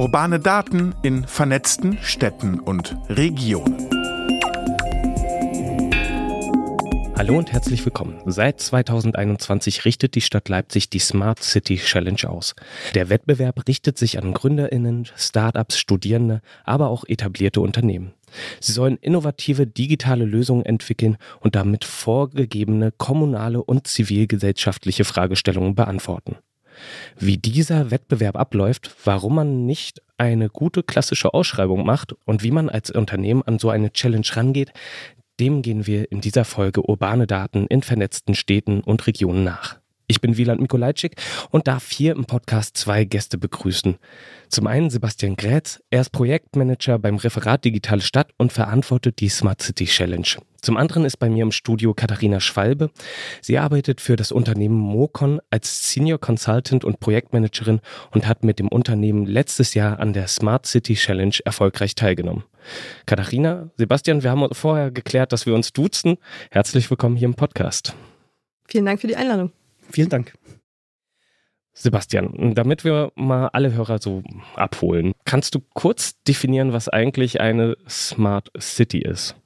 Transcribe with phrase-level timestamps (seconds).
[0.00, 3.86] Urbane Daten in vernetzten Städten und Regionen.
[7.18, 8.18] Hallo und herzlich willkommen.
[8.24, 12.54] Seit 2021 richtet die Stadt Leipzig die Smart City Challenge aus.
[12.94, 18.14] Der Wettbewerb richtet sich an Gründerinnen, Startups, Studierende, aber auch etablierte Unternehmen.
[18.58, 26.38] Sie sollen innovative digitale Lösungen entwickeln und damit vorgegebene kommunale und zivilgesellschaftliche Fragestellungen beantworten.
[27.18, 32.68] Wie dieser Wettbewerb abläuft, warum man nicht eine gute klassische Ausschreibung macht und wie man
[32.68, 34.72] als Unternehmen an so eine Challenge rangeht,
[35.40, 39.78] dem gehen wir in dieser Folge urbane Daten in vernetzten Städten und Regionen nach.
[40.10, 41.14] Ich bin Wieland Mikolajczyk
[41.50, 43.96] und darf hier im Podcast zwei Gäste begrüßen.
[44.48, 49.62] Zum einen Sebastian Grätz, er ist Projektmanager beim Referat Digitale Stadt und verantwortet die Smart
[49.62, 50.26] City Challenge.
[50.62, 52.90] Zum anderen ist bei mir im Studio Katharina Schwalbe.
[53.40, 57.78] Sie arbeitet für das Unternehmen Mocon als Senior Consultant und Projektmanagerin
[58.10, 62.42] und hat mit dem Unternehmen letztes Jahr an der Smart City Challenge erfolgreich teilgenommen.
[63.06, 66.16] Katharina, Sebastian, wir haben vorher geklärt, dass wir uns duzen.
[66.50, 67.94] Herzlich willkommen hier im Podcast.
[68.66, 69.52] Vielen Dank für die Einladung.
[69.90, 70.32] Vielen Dank.
[71.72, 74.22] Sebastian, damit wir mal alle Hörer so
[74.54, 79.36] abholen, kannst du kurz definieren, was eigentlich eine Smart City ist?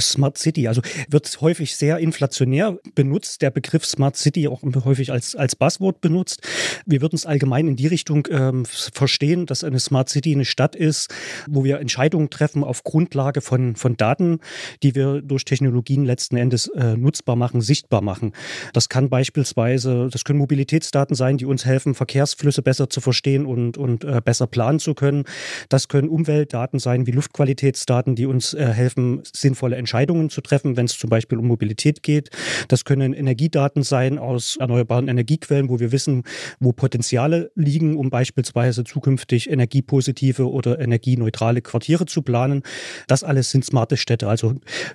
[0.00, 5.34] Smart City, also wird häufig sehr inflationär benutzt, der Begriff Smart City auch häufig als,
[5.36, 6.40] als Buzzword benutzt.
[6.86, 10.76] Wir würden es allgemein in die Richtung ähm, verstehen, dass eine Smart City eine Stadt
[10.76, 11.12] ist,
[11.48, 14.40] wo wir Entscheidungen treffen auf Grundlage von, von Daten,
[14.82, 18.32] die wir durch Technologien letzten Endes äh, nutzbar machen, sichtbar machen.
[18.72, 23.78] Das kann beispielsweise, das können Mobilitätsdaten sein, die uns helfen, Verkehrsflüsse besser zu verstehen und,
[23.78, 25.24] und äh, besser planen zu können.
[25.68, 30.86] Das können Umweltdaten sein, wie Luftqualitätsdaten, die uns äh, helfen, sinnvolle Entscheidungen zu treffen, wenn
[30.86, 32.30] es zum Beispiel um Mobilität geht.
[32.68, 36.22] Das können Energiedaten sein aus erneuerbaren Energiequellen, wo wir wissen,
[36.58, 42.62] wo Potenziale liegen, um beispielsweise zukünftig energiepositive oder energieneutrale Quartiere zu planen.
[43.08, 44.54] Das alles sind smarte Städte, also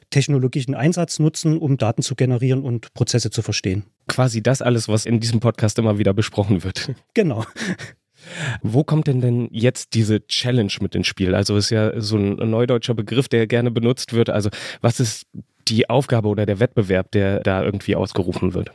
[0.09, 3.83] technologischen Einsatz nutzen, um Daten zu generieren und Prozesse zu verstehen.
[4.07, 6.91] Quasi das alles, was in diesem Podcast immer wieder besprochen wird.
[7.13, 7.45] Genau.
[8.61, 11.35] Wo kommt denn denn jetzt diese Challenge mit ins Spiel?
[11.35, 14.29] Also ist ja so ein neudeutscher Begriff, der gerne benutzt wird.
[14.29, 14.49] Also
[14.81, 15.27] was ist
[15.67, 18.71] die Aufgabe oder der Wettbewerb, der da irgendwie ausgerufen wird?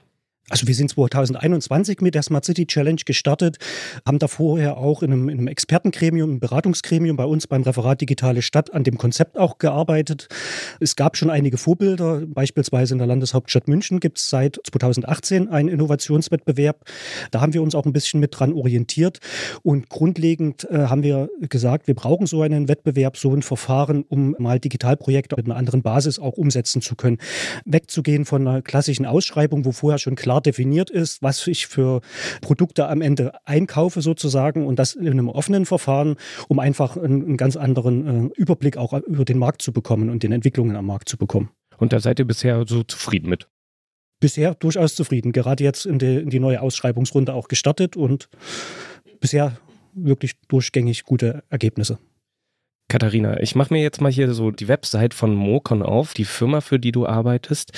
[0.51, 3.57] Also wir sind 2021 mit der Smart City Challenge gestartet,
[4.05, 8.03] haben da vorher auch in einem, in einem Expertengremium, einem Beratungsgremium bei uns beim Referat
[8.03, 10.29] Digitale Stadt an dem Konzept auch gearbeitet.
[10.81, 15.71] Es gab schon einige Vorbilder, beispielsweise in der Landeshauptstadt München gibt es seit 2018 einen
[15.71, 16.85] Innovationswettbewerb.
[17.31, 19.21] Da haben wir uns auch ein bisschen mit dran orientiert
[19.63, 24.37] und grundlegend äh, haben wir gesagt, wir brauchen so einen Wettbewerb, so ein Verfahren, um
[24.39, 27.17] mal Digitalprojekte mit einer anderen Basis auch umsetzen zu können.
[27.65, 32.01] Wegzugehen von einer klassischen Ausschreibung, wo vorher schon klar klar definiert ist, was ich für
[32.41, 36.17] Produkte am Ende einkaufe sozusagen und das in einem offenen Verfahren,
[36.49, 40.23] um einfach einen, einen ganz anderen äh, Überblick auch über den Markt zu bekommen und
[40.23, 41.51] den Entwicklungen am Markt zu bekommen.
[41.79, 43.49] Und da seid ihr bisher so zufrieden mit?
[44.21, 45.33] Bisher durchaus zufrieden.
[45.33, 48.29] Gerade jetzt in die, in die neue Ausschreibungsrunde auch gestartet und
[49.21, 49.59] bisher
[49.93, 51.99] wirklich durchgängig gute Ergebnisse.
[52.89, 56.61] Katharina, ich mache mir jetzt mal hier so die Website von Mocon auf, die Firma,
[56.61, 57.73] für die du arbeitest.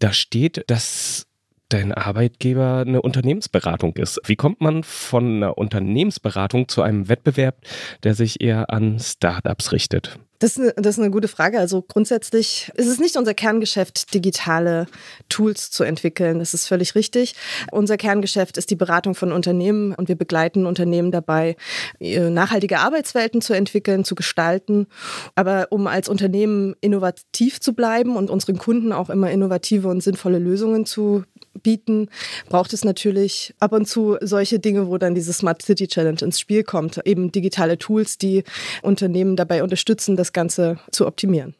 [0.00, 1.27] Da steht, dass
[1.68, 4.20] dein Arbeitgeber eine Unternehmensberatung ist.
[4.24, 7.56] Wie kommt man von einer Unternehmensberatung zu einem Wettbewerb,
[8.02, 10.18] der sich eher an Startups richtet?
[10.40, 11.58] Das ist, eine, das ist eine gute Frage.
[11.58, 14.86] Also grundsätzlich ist es nicht unser Kerngeschäft, digitale
[15.28, 16.38] Tools zu entwickeln.
[16.38, 17.34] Das ist völlig richtig.
[17.72, 21.56] Unser Kerngeschäft ist die Beratung von Unternehmen und wir begleiten Unternehmen dabei,
[22.00, 24.86] nachhaltige Arbeitswelten zu entwickeln, zu gestalten.
[25.34, 30.38] Aber um als Unternehmen innovativ zu bleiben und unseren Kunden auch immer innovative und sinnvolle
[30.38, 31.24] Lösungen zu
[31.62, 32.08] bieten,
[32.48, 36.38] braucht es natürlich ab und zu solche Dinge, wo dann diese Smart City Challenge ins
[36.38, 37.04] Spiel kommt.
[37.04, 38.44] Eben digitale Tools, die
[38.82, 41.54] Unternehmen dabei unterstützen, das Ganze zu optimieren.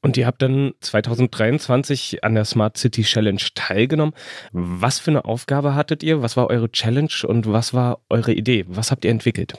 [0.00, 4.14] Und ihr habt dann 2023 an der Smart City Challenge teilgenommen.
[4.52, 6.22] Was für eine Aufgabe hattet ihr?
[6.22, 8.64] Was war eure Challenge und was war eure Idee?
[8.68, 9.54] Was habt ihr entwickelt?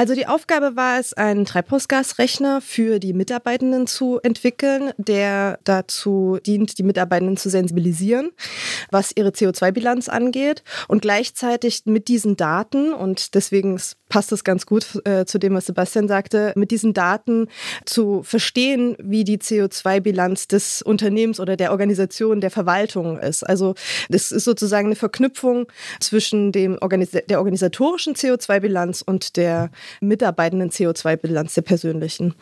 [0.00, 6.78] Also die Aufgabe war es, einen Treibhausgasrechner für die Mitarbeitenden zu entwickeln, der dazu dient,
[6.78, 8.30] die Mitarbeitenden zu sensibilisieren,
[8.90, 15.00] was ihre CO2-Bilanz angeht und gleichzeitig mit diesen Daten und deswegen passt das ganz gut
[15.06, 17.48] äh, zu dem, was Sebastian sagte, mit diesen Daten
[17.84, 23.42] zu verstehen, wie die CO2-Bilanz des Unternehmens oder der Organisation, der Verwaltung ist.
[23.44, 23.74] Also
[24.08, 25.66] das ist sozusagen eine Verknüpfung
[26.00, 29.70] zwischen dem Organis der organisatorischen CO2-Bilanz und der
[30.00, 32.34] Mitarbeitenden CO2-Bilanz der persönlichen.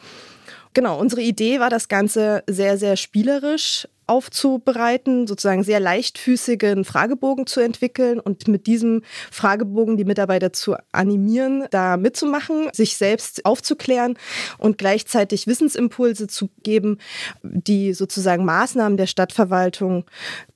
[0.75, 7.61] Genau, unsere Idee war das Ganze sehr, sehr spielerisch aufzubereiten, sozusagen sehr leichtfüßigen Fragebogen zu
[7.61, 14.17] entwickeln und mit diesem Fragebogen die Mitarbeiter zu animieren, da mitzumachen, sich selbst aufzuklären
[14.57, 16.99] und gleichzeitig Wissensimpulse zu geben,
[17.43, 20.05] die sozusagen Maßnahmen der Stadtverwaltung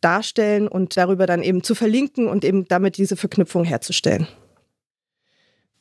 [0.00, 4.26] darstellen und darüber dann eben zu verlinken und eben damit diese Verknüpfung herzustellen.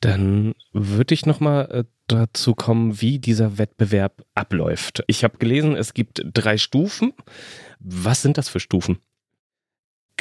[0.02, 5.04] Dann würde ich nochmal äh, dazu kommen, wie dieser Wettbewerb abläuft.
[5.08, 7.14] Ich habe gelesen, es gibt drei Stufen.
[7.80, 9.00] Was sind das für Stufen?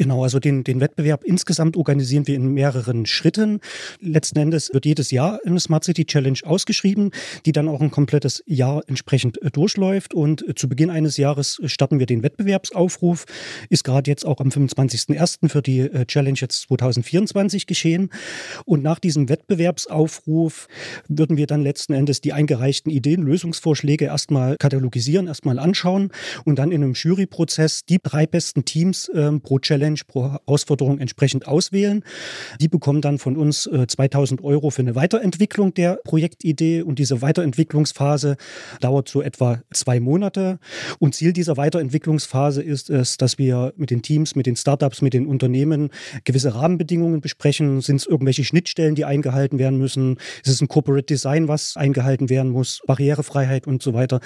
[0.01, 3.61] Genau, also den, den Wettbewerb insgesamt organisieren wir in mehreren Schritten.
[4.01, 7.11] Letzten Endes wird jedes Jahr eine Smart City Challenge ausgeschrieben,
[7.45, 10.15] die dann auch ein komplettes Jahr entsprechend äh, durchläuft.
[10.15, 13.27] Und äh, zu Beginn eines Jahres starten wir den Wettbewerbsaufruf.
[13.69, 15.51] Ist gerade jetzt auch am 25.01.
[15.51, 18.09] für die äh, Challenge jetzt 2024 geschehen.
[18.65, 20.67] Und nach diesem Wettbewerbsaufruf
[21.09, 26.11] würden wir dann letzten Endes die eingereichten Ideen, Lösungsvorschläge erstmal katalogisieren, erstmal anschauen
[26.47, 30.99] und dann in einem Juryprozess die drei besten Teams äh, pro Challenge Challenge pro Herausforderung
[30.99, 32.05] entsprechend auswählen.
[32.61, 37.23] Die bekommen dann von uns 2000 äh, Euro für eine Weiterentwicklung der Projektidee und diese
[37.23, 38.37] Weiterentwicklungsphase
[38.81, 40.59] dauert so etwa zwei Monate.
[40.99, 45.15] Und Ziel dieser Weiterentwicklungsphase ist es, dass wir mit den Teams, mit den Startups, mit
[45.15, 45.91] den Unternehmen
[46.25, 47.81] gewisse Rahmenbedingungen besprechen.
[47.81, 50.19] Sind es irgendwelche Schnittstellen, die eingehalten werden müssen?
[50.45, 52.83] Ist es ein Corporate Design, was eingehalten werden muss?
[52.87, 54.21] Barrierefreiheit und so weiter.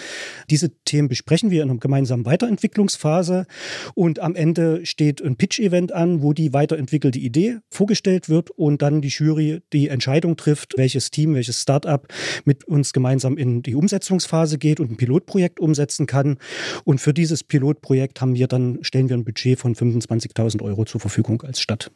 [0.50, 3.46] Diese Themen besprechen wir in einer gemeinsamen Weiterentwicklungsphase
[3.94, 9.00] und am Ende steht ein Pitch-Event an, wo die weiterentwickelte Idee vorgestellt wird und dann
[9.00, 12.06] die Jury die Entscheidung trifft, welches Team, welches Startup
[12.44, 16.38] mit uns gemeinsam in die Umsetzungsphase geht und ein Pilotprojekt umsetzen kann.
[16.84, 21.00] Und für dieses Pilotprojekt haben wir dann, stellen wir ein Budget von 25.000 Euro zur
[21.00, 21.90] Verfügung als Stadt.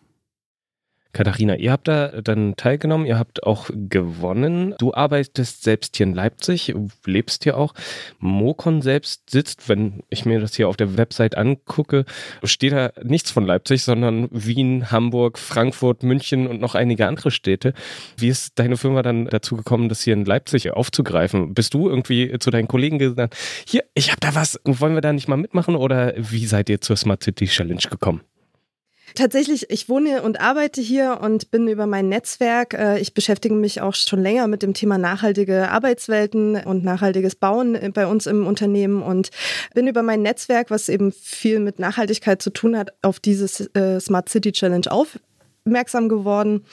[1.12, 4.74] Katharina, ihr habt da dann teilgenommen, ihr habt auch gewonnen.
[4.78, 6.74] Du arbeitest selbst hier in Leipzig,
[7.06, 7.72] lebst hier auch.
[8.18, 12.04] Mokon selbst sitzt, wenn ich mir das hier auf der Website angucke,
[12.44, 17.72] steht da nichts von Leipzig, sondern Wien, Hamburg, Frankfurt, München und noch einige andere Städte.
[18.16, 21.54] Wie ist deine Firma dann dazu gekommen, das hier in Leipzig aufzugreifen?
[21.54, 23.34] Bist du irgendwie zu deinen Kollegen gesagt,
[23.66, 26.82] hier, ich habe da was, wollen wir da nicht mal mitmachen oder wie seid ihr
[26.82, 28.20] zur Smart City Challenge gekommen?
[29.14, 32.74] Tatsächlich, ich wohne und arbeite hier und bin über mein Netzwerk.
[32.74, 37.92] Äh, ich beschäftige mich auch schon länger mit dem Thema nachhaltige Arbeitswelten und nachhaltiges Bauen
[37.92, 39.30] bei uns im Unternehmen und
[39.74, 44.00] bin über mein Netzwerk, was eben viel mit Nachhaltigkeit zu tun hat, auf dieses äh,
[44.00, 46.64] Smart City Challenge aufmerksam geworden.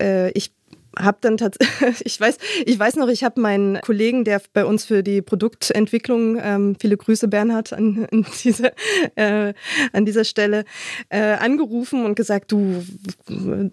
[0.00, 0.53] Äh, ich
[0.98, 4.84] habe dann tatsächlich, ich weiß, ich weiß noch, ich habe meinen Kollegen, der bei uns
[4.84, 8.72] für die Produktentwicklung, ähm, viele Grüße Bernhard an, an, diese,
[9.16, 9.54] äh,
[9.92, 10.64] an dieser Stelle,
[11.08, 12.84] äh, angerufen und gesagt, du,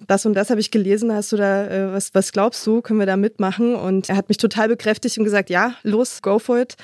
[0.08, 3.00] das und das habe ich gelesen, hast du da, äh, was, was glaubst du, können
[3.00, 3.76] wir da mitmachen?
[3.76, 6.76] Und er hat mich total bekräftigt und gesagt, ja, los, go for it.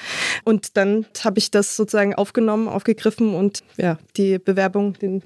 [0.43, 5.23] Und dann habe ich das sozusagen aufgenommen, aufgegriffen und ja, die Bewerbung den,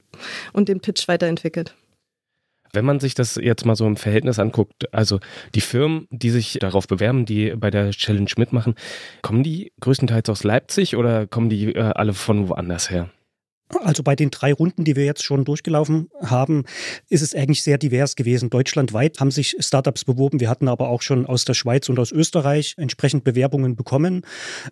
[0.53, 1.75] und den Pitch weiterentwickelt.
[2.73, 5.19] Wenn man sich das jetzt mal so im Verhältnis anguckt, also
[5.55, 8.75] die Firmen, die sich darauf bewerben, die bei der Challenge mitmachen,
[9.21, 13.09] kommen die größtenteils aus Leipzig oder kommen die äh, alle von woanders her?
[13.83, 16.65] Also bei den drei Runden, die wir jetzt schon durchgelaufen haben,
[17.09, 18.49] ist es eigentlich sehr divers gewesen.
[18.49, 20.39] Deutschlandweit haben sich Startups beworben.
[20.39, 24.23] Wir hatten aber auch schon aus der Schweiz und aus Österreich entsprechend Bewerbungen bekommen.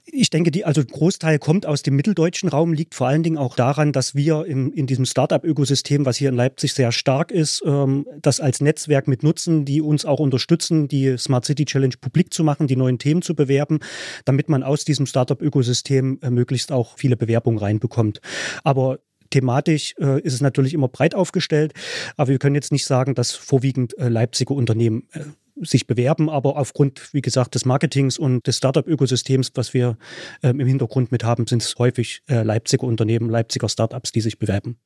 [0.06, 3.56] Ich denke, die, also Großteil kommt aus dem mitteldeutschen Raum, liegt vor allen Dingen auch
[3.56, 8.06] daran, dass wir im, in diesem Startup-Ökosystem, was hier in Leipzig sehr stark ist, ähm,
[8.22, 12.44] das als Netzwerk mit nutzen, die uns auch unterstützen, die Smart City Challenge publik zu
[12.44, 13.80] machen, die neuen Themen zu bewerben,
[14.26, 18.22] damit man aus diesem Startup-Ökosystem äh, möglichst auch viele Bewerbungen reinbekommt.
[18.64, 18.89] Aber
[19.30, 21.74] Thematisch äh, ist es natürlich immer breit aufgestellt,
[22.18, 25.22] aber wir können jetzt nicht sagen, dass vorwiegend äh, Leipziger Unternehmen äh,
[25.62, 29.98] sich bewerben, aber aufgrund, wie gesagt, des Marketings und des Startup-Ökosystems, was wir
[30.44, 34.40] ähm, im Hintergrund mit haben, sind es häufig äh, Leipziger Unternehmen, Leipziger Startups, die sich
[34.40, 34.78] bewerben.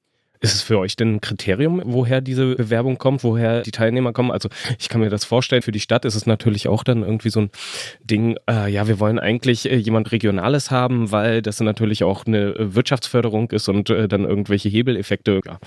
[0.43, 4.29] Ist es für euch denn ein Kriterium, woher diese Bewerbung kommt, woher die Teilnehmer kommen?
[4.29, 7.29] Also ich kann mir das vorstellen, für die Stadt ist es natürlich auch dann irgendwie
[7.29, 7.49] so ein
[8.03, 12.55] Ding, äh, ja, wir wollen eigentlich äh, jemand Regionales haben, weil das natürlich auch eine
[12.57, 15.59] Wirtschaftsförderung ist und äh, dann irgendwelche Hebeleffekte ja,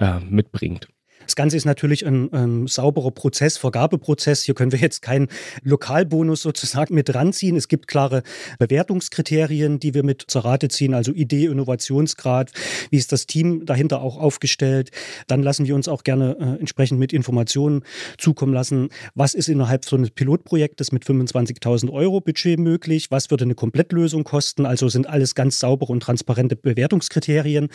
[0.00, 0.88] äh, mitbringt.
[1.26, 4.42] Das Ganze ist natürlich ein, ein sauberer Prozess, Vergabeprozess.
[4.42, 5.28] Hier können wir jetzt keinen
[5.62, 7.56] Lokalbonus sozusagen mit ranziehen.
[7.56, 8.22] Es gibt klare
[8.58, 12.52] Bewertungskriterien, die wir mit zur Rate ziehen, also Idee, Innovationsgrad,
[12.90, 14.90] wie ist das Team dahinter auch aufgestellt.
[15.26, 17.82] Dann lassen wir uns auch gerne äh, entsprechend mit Informationen
[18.18, 18.88] zukommen lassen.
[19.14, 23.10] Was ist innerhalb so eines Pilotprojektes mit 25.000 Euro Budget möglich?
[23.10, 24.66] Was würde eine Komplettlösung kosten?
[24.66, 27.68] Also sind alles ganz saubere und transparente Bewertungskriterien.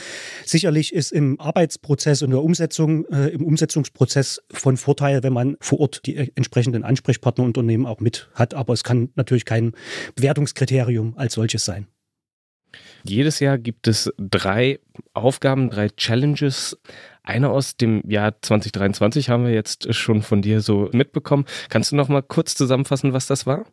[0.46, 5.80] Sicherlich ist im Arbeitsprozess und der Umsetzung äh, im Umsetzungsprozess von Vorteil, wenn man vor
[5.80, 8.54] Ort die entsprechenden Ansprechpartnerunternehmen auch mit hat.
[8.54, 9.74] Aber es kann natürlich kein
[10.16, 11.88] Bewertungskriterium als solches sein.
[13.04, 14.80] Jedes Jahr gibt es drei
[15.14, 16.78] Aufgaben, drei Challenges.
[17.24, 21.46] Eine aus dem Jahr 2023 haben wir jetzt schon von dir so mitbekommen.
[21.70, 23.66] Kannst du noch mal kurz zusammenfassen, was das war?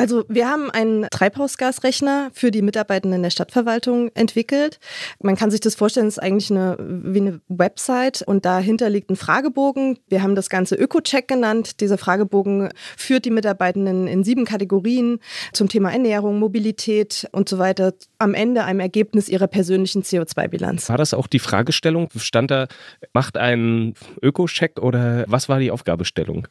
[0.00, 4.78] Also wir haben einen Treibhausgasrechner für die Mitarbeitenden der Stadtverwaltung entwickelt.
[5.22, 9.10] Man kann sich das vorstellen, es ist eigentlich eine, wie eine Website und dahinter liegt
[9.10, 9.98] ein Fragebogen.
[10.08, 11.82] Wir haben das Ganze Öko-Check genannt.
[11.82, 15.18] Dieser Fragebogen führt die Mitarbeitenden in sieben Kategorien
[15.52, 20.88] zum Thema Ernährung, Mobilität und so weiter am Ende einem Ergebnis ihrer persönlichen CO2-Bilanz.
[20.88, 22.08] War das auch die Fragestellung?
[22.16, 22.68] Stand da,
[23.12, 23.92] macht einen
[24.22, 26.48] Öko-Check oder was war die Aufgabestellung?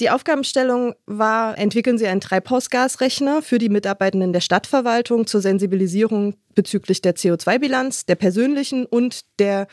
[0.00, 7.00] Die Aufgabenstellung war, entwickeln Sie einen Treibhausgasrechner für die Mitarbeitenden der Stadtverwaltung zur Sensibilisierung bezüglich
[7.00, 9.68] der CO2-Bilanz, der persönlichen und der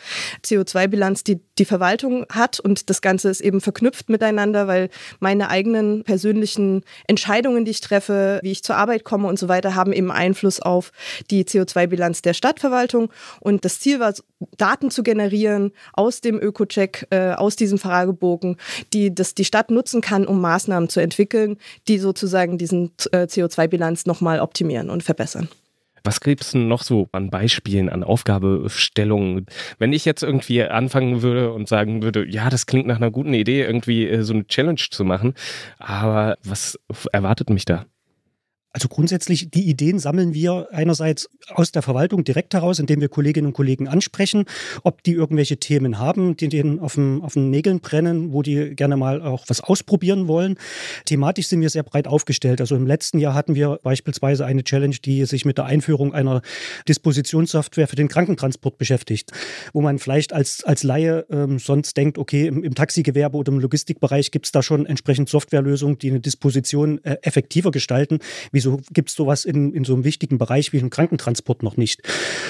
[0.46, 2.60] CO2-Bilanz, die die Verwaltung hat.
[2.60, 4.90] Und das Ganze ist eben verknüpft miteinander, weil
[5.20, 9.74] meine eigenen persönlichen Entscheidungen, die ich treffe, wie ich zur Arbeit komme und so weiter,
[9.74, 10.92] haben eben Einfluss auf
[11.32, 13.12] die CO2-Bilanz der Stadtverwaltung.
[13.40, 14.14] Und das Ziel war,
[14.56, 18.58] Daten zu generieren aus dem Öko-Check, äh, aus diesem Fragebogen,
[18.94, 24.06] die das die Stadt nutzen kann, um Maßnahmen zu entwickeln, die sozusagen diesen äh, CO2-Bilanz
[24.06, 25.50] nochmal optimieren und verbessern.
[26.06, 29.48] Was gibt es noch so an Beispielen, an Aufgabestellungen?
[29.80, 33.34] Wenn ich jetzt irgendwie anfangen würde und sagen würde, ja, das klingt nach einer guten
[33.34, 35.34] Idee, irgendwie äh, so eine Challenge zu machen,
[35.80, 36.80] aber was
[37.12, 37.86] erwartet mich da?
[38.76, 43.48] Also grundsätzlich, die Ideen sammeln wir einerseits aus der Verwaltung direkt heraus, indem wir Kolleginnen
[43.48, 44.44] und Kollegen ansprechen,
[44.84, 48.76] ob die irgendwelche Themen haben, die denen auf, dem, auf den Nägeln brennen, wo die
[48.76, 50.58] gerne mal auch was ausprobieren wollen.
[51.06, 52.60] Thematisch sind wir sehr breit aufgestellt.
[52.60, 56.42] Also im letzten Jahr hatten wir beispielsweise eine Challenge, die sich mit der Einführung einer
[56.90, 59.32] Dispositionssoftware für den Krankentransport beschäftigt,
[59.72, 63.60] wo man vielleicht als, als Laie ähm, sonst denkt, okay, im, im Taxigewerbe oder im
[63.60, 68.20] Logistikbereich gibt es da schon entsprechend Softwarelösungen, die eine Disposition äh, effektiver gestalten.
[68.52, 71.78] Wie Wieso gibt es sowas in, in so einem wichtigen Bereich wie im Krankentransport noch
[71.78, 72.02] nicht?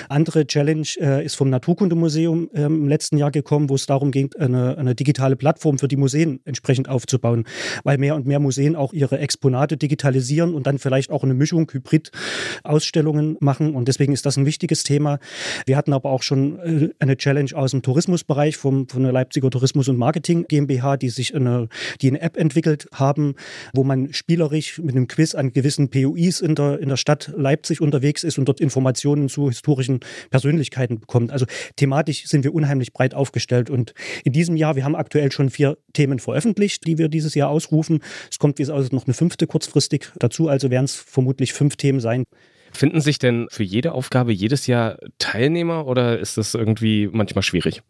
[0.08, 4.34] Andere Challenge äh, ist vom Naturkundemuseum äh, im letzten Jahr gekommen, wo es darum ging,
[4.40, 7.44] eine, eine digitale Plattform für die Museen entsprechend aufzubauen,
[7.84, 11.70] weil mehr und mehr Museen auch ihre Exponate digitalisieren und dann vielleicht auch eine Mischung,
[11.70, 13.76] Hybrid-Ausstellungen machen.
[13.76, 15.20] Und deswegen ist das ein wichtiges Thema.
[15.66, 19.50] Wir hatten aber auch schon äh, eine Challenge aus dem Tourismusbereich vom, von der Leipziger
[19.50, 21.68] Tourismus und Marketing GmbH, die sich eine,
[22.02, 23.36] die eine App entwickelt haben,
[23.74, 27.32] wo man spielerisch mit einem Quiz an gewissen PO POIs in der, in der Stadt
[27.36, 31.32] Leipzig unterwegs ist und dort Informationen zu historischen Persönlichkeiten bekommt.
[31.32, 31.46] Also
[31.76, 33.70] thematisch sind wir unheimlich breit aufgestellt.
[33.70, 33.94] Und
[34.24, 38.00] in diesem Jahr, wir haben aktuell schon vier Themen veröffentlicht, die wir dieses Jahr ausrufen.
[38.30, 40.48] Es kommt, wie es aussieht, noch eine fünfte kurzfristig dazu.
[40.48, 42.26] Also werden es vermutlich fünf Themen sein.
[42.72, 47.82] Finden sich denn für jede Aufgabe jedes Jahr Teilnehmer oder ist das irgendwie manchmal schwierig?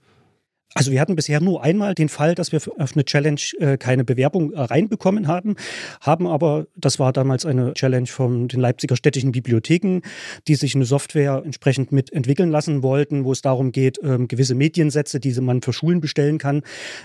[0.77, 4.03] Also wir hatten bisher nur einmal den Fall, dass wir auf eine Challenge äh, keine
[4.03, 5.55] Bewerbung äh, reinbekommen haben,
[6.01, 10.01] haben aber, das war damals eine Challenge von den Leipziger städtischen Bibliotheken,
[10.50, 14.53] die sich eine Software entsprechend mit entwickeln lassen wollten, wo es darum geht, ähm, gewisse
[14.53, 16.62] Mediensätze, die man für Schulen bestellen kann,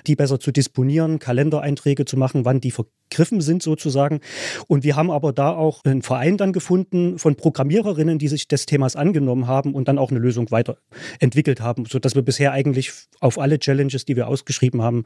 [0.09, 4.19] die besser zu disponieren, Kalendereinträge zu machen, wann die vergriffen sind sozusagen.
[4.67, 8.67] Und wir haben aber da auch einen Verein dann gefunden von Programmiererinnen, die sich des
[8.67, 13.39] Themas angenommen haben und dann auch eine Lösung weiterentwickelt haben, sodass wir bisher eigentlich auf
[13.39, 15.05] alle Challenges, die wir ausgeschrieben haben,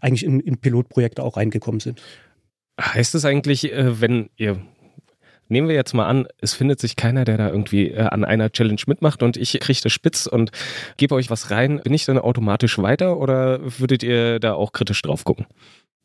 [0.00, 2.00] eigentlich in, in Pilotprojekte auch reingekommen sind.
[2.80, 4.60] Heißt es eigentlich, äh, wenn ihr
[5.48, 8.50] Nehmen wir jetzt mal an, es findet sich keiner, der da irgendwie äh, an einer
[8.50, 10.50] Challenge mitmacht und ich kriege das spitz und
[10.96, 11.80] gebe euch was rein.
[11.84, 15.46] Bin ich dann automatisch weiter oder würdet ihr da auch kritisch drauf gucken?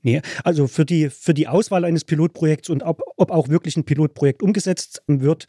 [0.04, 3.84] Nee, also für die, für die Auswahl eines Pilotprojekts und ob, ob auch wirklich ein
[3.84, 5.46] Pilotprojekt umgesetzt wird,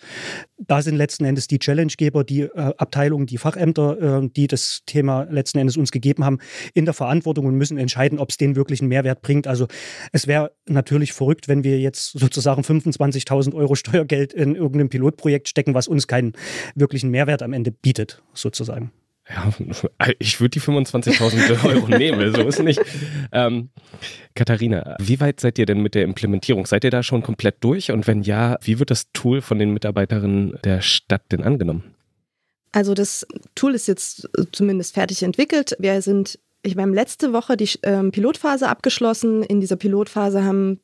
[0.59, 5.23] da sind letzten Endes die Challengegeber, die äh, Abteilungen, die Fachämter, äh, die das Thema
[5.31, 6.39] letzten Endes uns gegeben haben,
[6.75, 9.47] in der Verantwortung und müssen entscheiden, ob es denen wirklich einen Mehrwert bringt.
[9.47, 9.69] Also
[10.13, 15.73] es wäre natürlich verrückt, wenn wir jetzt sozusagen 25.000 Euro Steuergeld in irgendein Pilotprojekt stecken,
[15.75, 16.35] was uns keinen
[16.75, 18.93] wirklichen Mehrwert am Ende bietet, sozusagen.
[19.29, 19.53] Ja,
[20.19, 22.81] ich würde die 25.000 Euro nehmen, so ist nicht.
[23.33, 23.71] Ähm,
[24.35, 26.67] Katharina, wie weit seid ihr denn mit der Implementierung?
[26.67, 27.91] Seid ihr da schon komplett durch?
[27.91, 31.95] Und wenn ja, wie wird das Tool von den Mitarbeiterinnen der Stadt denn angenommen?
[32.73, 35.77] Also das Tool ist jetzt zumindest fertig entwickelt.
[35.79, 39.43] Wir sind ich habe letzte Woche die ähm, Pilotphase abgeschlossen.
[39.43, 40.81] In dieser Pilotphase haben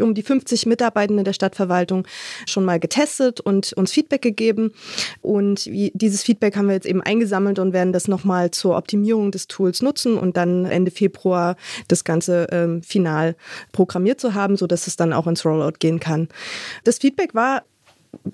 [0.00, 2.06] um die 50 Mitarbeitende der Stadtverwaltung
[2.46, 4.72] schon mal getestet und uns Feedback gegeben.
[5.20, 9.48] Und dieses Feedback haben wir jetzt eben eingesammelt und werden das nochmal zur Optimierung des
[9.48, 11.56] Tools nutzen und dann Ende Februar
[11.88, 13.36] das Ganze ähm, final
[13.72, 16.28] programmiert zu haben, sodass es dann auch ins Rollout gehen kann.
[16.84, 17.64] Das Feedback war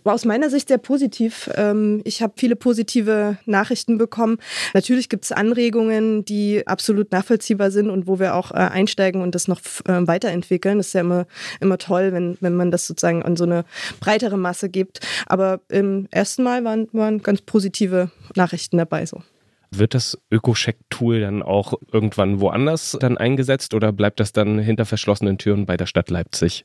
[0.04, 1.50] aus meiner Sicht sehr positiv.
[1.54, 4.38] Ähm, ich habe viele positive Nachrichten bekommen.
[4.72, 9.34] Natürlich gibt es Anregungen, die absolut nachvollziehbar sind und wo wir auch äh, einsteigen und
[9.34, 10.78] das noch äh, weiterentwickeln.
[10.78, 11.26] Das ist ja immer,
[11.60, 13.64] immer toll, wenn, wenn man das sozusagen an so eine
[14.00, 15.00] breitere Masse gibt.
[15.26, 19.22] Aber im ersten Mal waren, waren ganz positive Nachrichten dabei so.
[19.70, 25.36] Wird das Ökocheck-Tool dann auch irgendwann woanders dann eingesetzt oder bleibt das dann hinter verschlossenen
[25.38, 26.64] Türen bei der Stadt Leipzig?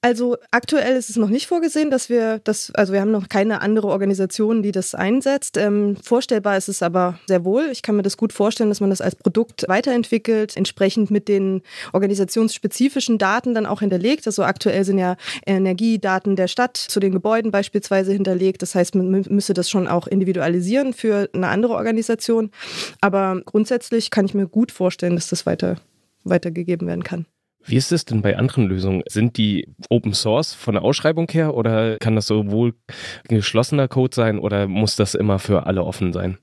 [0.00, 3.60] Also aktuell ist es noch nicht vorgesehen, dass wir das, also wir haben noch keine
[3.62, 5.56] andere Organisation, die das einsetzt.
[5.56, 7.68] Ähm, vorstellbar ist es aber sehr wohl.
[7.72, 11.62] Ich kann mir das gut vorstellen, dass man das als Produkt weiterentwickelt, entsprechend mit den
[11.92, 14.24] organisationsspezifischen Daten dann auch hinterlegt.
[14.28, 18.62] Also aktuell sind ja Energiedaten der Stadt zu den Gebäuden beispielsweise hinterlegt.
[18.62, 22.52] Das heißt, man müsste das schon auch individualisieren für eine andere Organisation.
[23.00, 25.74] Aber grundsätzlich kann ich mir gut vorstellen, dass das weiter,
[26.22, 27.26] weitergegeben werden kann.
[27.68, 29.02] Wie ist es denn bei anderen Lösungen?
[29.08, 32.74] Sind die Open Source von der Ausschreibung her oder kann das sowohl
[33.28, 36.38] geschlossener Code sein oder muss das immer für alle offen sein?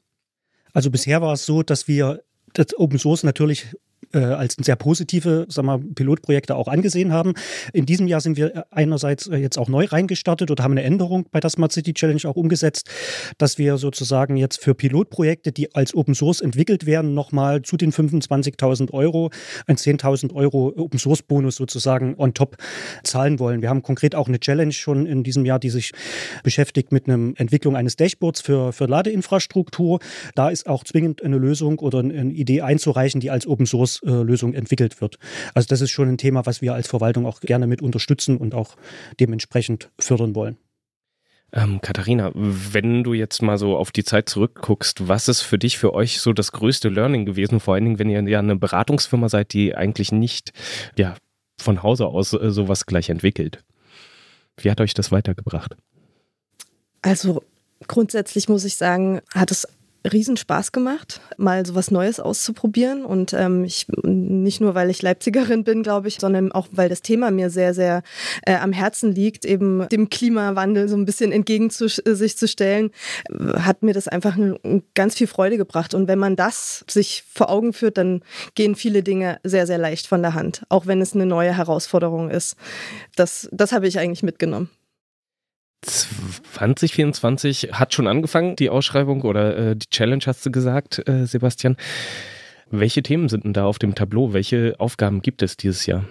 [0.74, 2.22] Also bisher war es so, dass wir
[2.53, 3.75] das Open Source natürlich
[4.16, 7.34] äh, als sehr positive sag mal, Pilotprojekte auch angesehen haben.
[7.74, 11.26] In diesem Jahr sind wir einerseits äh, jetzt auch neu reingestartet oder haben eine Änderung
[11.32, 12.90] bei der Smart City Challenge auch umgesetzt,
[13.38, 17.92] dass wir sozusagen jetzt für Pilotprojekte, die als Open Source entwickelt werden, nochmal zu den
[17.92, 19.30] 25.000 Euro
[19.68, 22.58] ein 10.000 Euro Open Source Bonus sozusagen on top
[23.04, 23.62] zahlen wollen.
[23.62, 25.92] Wir haben konkret auch eine Challenge schon in diesem Jahr, die sich
[26.44, 30.00] beschäftigt mit einer Entwicklung eines Dashboards für, für Ladeinfrastruktur.
[30.36, 34.54] Da ist auch zwingend eine Lösung oder eine Idee einzureichen, die als Open Source Lösung
[34.54, 35.18] entwickelt wird.
[35.54, 38.54] Also das ist schon ein Thema, was wir als Verwaltung auch gerne mit unterstützen und
[38.54, 38.76] auch
[39.20, 40.58] dementsprechend fördern wollen.
[41.54, 45.78] Ähm, Katharina, wenn du jetzt mal so auf die Zeit zurückguckst, was ist für dich,
[45.78, 47.60] für euch so das größte Learning gewesen?
[47.60, 50.52] Vor allen Dingen, wenn ihr ja eine Beratungsfirma seid, die eigentlich nicht
[50.98, 51.16] ja,
[51.58, 53.64] von Hause aus äh, sowas gleich entwickelt.
[54.58, 55.76] Wie hat euch das weitergebracht?
[57.02, 57.44] Also
[57.88, 59.68] grundsätzlich muss ich sagen, hat es
[60.12, 63.06] Riesenspaß gemacht, mal so was Neues auszuprobieren.
[63.06, 67.02] Und ähm, ich, nicht nur, weil ich Leipzigerin bin, glaube ich, sondern auch, weil das
[67.02, 68.04] Thema mir sehr, sehr
[68.46, 72.92] äh, am Herzen liegt, eben dem Klimawandel so ein bisschen entgegen zu, sich zu stellen,
[73.58, 75.94] hat mir das einfach ein, ganz viel Freude gebracht.
[75.94, 78.22] Und wenn man das sich vor Augen führt, dann
[78.56, 82.29] gehen viele Dinge sehr, sehr leicht von der Hand, auch wenn es eine neue Herausforderung
[82.29, 82.56] ist.
[83.16, 84.70] Das, das habe ich eigentlich mitgenommen.
[85.86, 91.78] 2024 hat schon angefangen, die Ausschreibung oder äh, die Challenge, hast du gesagt, äh, Sebastian.
[92.72, 94.34] Welche Themen sind denn da auf dem Tableau?
[94.34, 96.06] Welche Aufgaben gibt es dieses Jahr?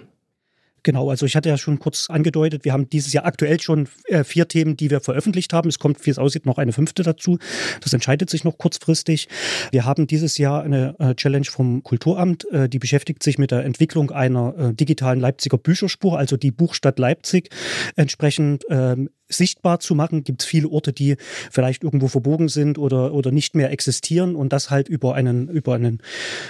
[0.85, 4.23] Genau, also ich hatte ja schon kurz angedeutet, wir haben dieses Jahr aktuell schon äh,
[4.23, 5.67] vier Themen, die wir veröffentlicht haben.
[5.67, 7.39] Es kommt, wie es aussieht, noch eine fünfte dazu.
[7.81, 9.27] Das entscheidet sich noch kurzfristig.
[9.71, 13.65] Wir haben dieses Jahr eine äh, Challenge vom Kulturamt, äh, die beschäftigt sich mit der
[13.65, 17.49] Entwicklung einer digitalen Leipziger Bücherspur, also die Buchstadt Leipzig
[17.95, 20.23] entsprechend ähm, sichtbar zu machen.
[20.23, 21.15] Gibt es viele Orte, die
[21.51, 25.75] vielleicht irgendwo verbogen sind oder, oder nicht mehr existieren und das halt über einen, über
[25.75, 26.01] einen,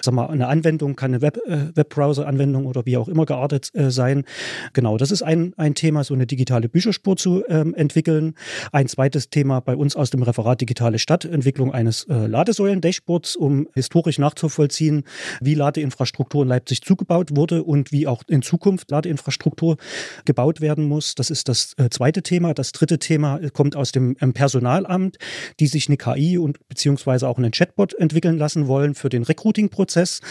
[0.01, 3.89] sag mal, eine Anwendung, kann eine Web, äh, Webbrowser-Anwendung oder wie auch immer geartet äh,
[3.91, 4.24] sein.
[4.73, 8.35] Genau, das ist ein, ein Thema, so eine digitale Bücherspur zu ähm, entwickeln.
[8.71, 13.67] Ein zweites Thema bei uns aus dem Referat Digitale Stadt, Entwicklung eines äh, Ladesäulen-Dashboards, um
[13.73, 15.03] historisch nachzuvollziehen,
[15.41, 19.77] wie Ladeinfrastruktur in Leipzig zugebaut wurde und wie auch in Zukunft Ladeinfrastruktur
[20.25, 21.15] gebaut werden muss.
[21.15, 22.53] Das ist das äh, zweite Thema.
[22.53, 25.17] Das dritte Thema kommt aus dem ähm, Personalamt,
[25.59, 30.21] die sich eine KI und beziehungsweise auch einen Chatbot entwickeln lassen wollen für den Recruiting-Prozess.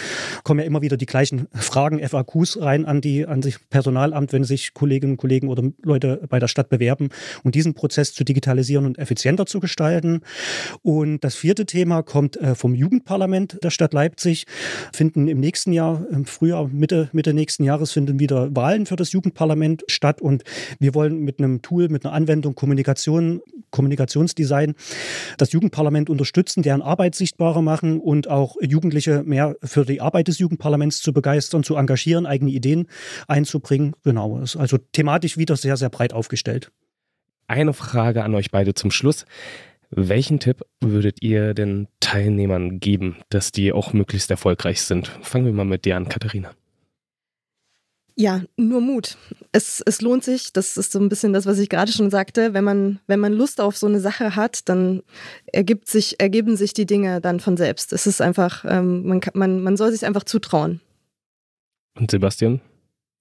[0.42, 4.44] Kommen ja immer wieder die gleichen Fragen, FAQs rein an die an sich Personalamt, wenn
[4.44, 7.08] sich Kolleginnen und Kollegen oder Leute bei der Stadt bewerben
[7.42, 10.20] und diesen Prozess zu digitalisieren und effizienter zu gestalten.
[10.82, 14.46] Und das vierte Thema kommt äh, vom Jugendparlament der Stadt Leipzig.
[14.92, 19.12] Finden im nächsten Jahr, im Frühjahr, Mitte, Mitte nächsten Jahres finden wieder Wahlen für das
[19.12, 20.44] Jugendparlament statt und
[20.78, 23.40] wir wollen mit einem Tool, mit einer Anwendung, Kommunikation,
[23.74, 24.74] Kommunikationsdesign,
[25.36, 30.38] das Jugendparlament unterstützen, deren Arbeit sichtbarer machen und auch Jugendliche mehr für die Arbeit des
[30.38, 32.86] Jugendparlaments zu begeistern, zu engagieren, eigene Ideen
[33.26, 33.73] einzubringen.
[34.02, 36.70] Genau, ist also thematisch wieder sehr, sehr breit aufgestellt.
[37.46, 39.26] Eine Frage an euch beide zum Schluss.
[39.90, 45.08] Welchen Tipp würdet ihr den Teilnehmern geben, dass die auch möglichst erfolgreich sind?
[45.22, 46.50] Fangen wir mal mit dir an, Katharina.
[48.16, 49.16] Ja, nur Mut.
[49.50, 50.52] Es, es lohnt sich.
[50.52, 52.54] Das ist so ein bisschen das, was ich gerade schon sagte.
[52.54, 55.02] Wenn man, wenn man Lust auf so eine Sache hat, dann
[55.46, 57.92] ergibt sich, ergeben sich die Dinge dann von selbst.
[57.92, 60.80] Es ist einfach, ähm, man, man, man soll sich einfach zutrauen.
[61.98, 62.60] Und Sebastian?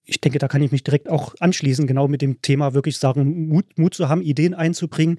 [0.04, 3.48] Ich denke, da kann ich mich direkt auch anschließen, genau mit dem Thema wirklich sagen,
[3.48, 5.18] Mut, Mut zu haben, Ideen einzubringen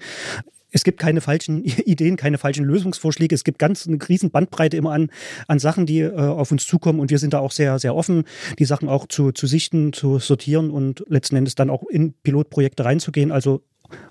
[0.76, 3.34] es gibt keine falschen Ideen, keine falschen Lösungsvorschläge.
[3.34, 5.10] Es gibt ganz eine riesen Bandbreite immer an,
[5.48, 7.00] an Sachen, die äh, auf uns zukommen.
[7.00, 8.24] Und wir sind da auch sehr, sehr offen,
[8.58, 12.84] die Sachen auch zu, zu sichten, zu sortieren und letzten Endes dann auch in Pilotprojekte
[12.84, 13.32] reinzugehen.
[13.32, 13.62] Also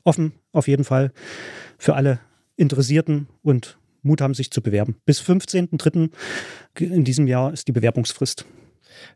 [0.04, 1.12] offen auf jeden Fall
[1.78, 2.20] für alle
[2.56, 4.96] Interessierten und Mut haben, sich zu bewerben.
[5.06, 6.10] Bis 15.03.
[6.80, 8.46] in diesem Jahr ist die Bewerbungsfrist.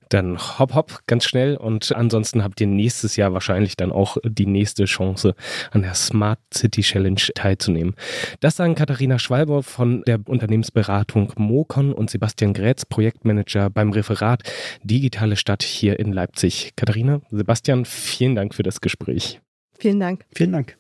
[0.10, 1.56] Dann hopp, hopp, ganz schnell.
[1.56, 5.36] Und ansonsten habt ihr nächstes Jahr wahrscheinlich dann auch die nächste Chance,
[5.72, 7.96] an der Smart City Challenge teilzunehmen.
[8.40, 14.44] Das sagen Katharina Schwalber von der Unternehmensberatung Mocon und Sebastian Grätz, Projektmanager beim Referat
[14.84, 16.74] Digitale Stadt hier in Leipzig.
[16.76, 19.40] Katharina, Sebastian, vielen Dank für das Gespräch.
[19.78, 20.26] Vielen Dank.
[20.34, 20.78] Vielen Dank.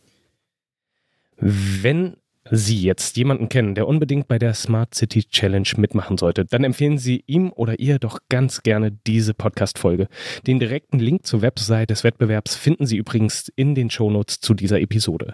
[1.38, 2.18] Wenn
[2.52, 6.98] Sie jetzt jemanden kennen, der unbedingt bei der Smart City Challenge mitmachen sollte, dann empfehlen
[6.98, 10.08] Sie ihm oder ihr doch ganz gerne diese Podcast-Folge.
[10.48, 14.82] Den direkten Link zur Website des Wettbewerbs finden Sie übrigens in den Shownotes zu dieser
[14.82, 15.34] Episode.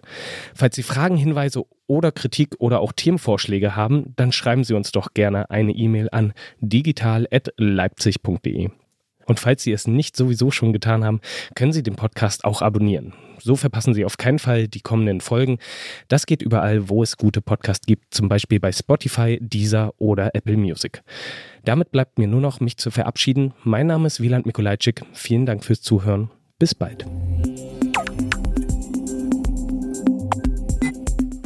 [0.54, 5.14] Falls Sie Fragen, Hinweise oder Kritik oder auch Themenvorschläge haben, dann schreiben Sie uns doch
[5.14, 8.70] gerne eine E-Mail an digital.leipzig.de.
[9.26, 11.22] Und falls Sie es nicht sowieso schon getan haben,
[11.56, 13.14] können Sie den Podcast auch abonnieren.
[13.42, 15.60] So verpassen Sie auf keinen Fall die kommenden Folgen.
[16.08, 20.58] Das geht überall, wo es gute Podcasts gibt, zum Beispiel bei Spotify, Deezer oder Apple
[20.58, 21.04] Music.
[21.64, 23.54] Damit bleibt mir nur noch, mich zu verabschieden.
[23.64, 25.04] Mein Name ist Wieland Mikulajczyk.
[25.14, 26.32] Vielen Dank fürs Zuhören.
[26.58, 27.06] Bis bald.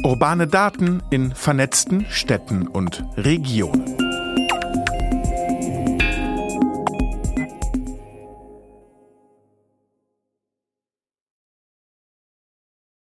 [0.02, 3.99] Urbane Daten in vernetzten Städten und Regionen.